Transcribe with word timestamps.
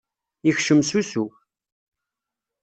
Yekcem 0.45 0.81
s 0.87 0.89
usu. 0.99 1.25